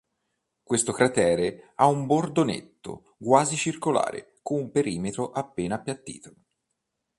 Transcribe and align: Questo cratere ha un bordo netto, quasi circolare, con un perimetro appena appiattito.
Questo 0.63 0.93
cratere 0.93 1.73
ha 1.75 1.85
un 1.85 2.07
bordo 2.07 2.43
netto, 2.43 3.13
quasi 3.19 3.55
circolare, 3.55 4.33
con 4.41 4.57
un 4.59 4.71
perimetro 4.71 5.29
appena 5.29 5.75
appiattito. 5.75 6.33